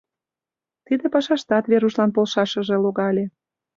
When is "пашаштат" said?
1.13-1.65